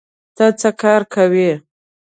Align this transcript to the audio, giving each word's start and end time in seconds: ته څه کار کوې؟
ته 0.35 0.45
څه 0.59 0.69
کار 0.81 1.01
کوې؟ 1.13 1.51